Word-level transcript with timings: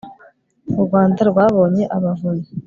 u 0.79 0.81
rwanda 0.85 1.21
rwabonye 1.29 1.83
abavunyi 1.95 2.49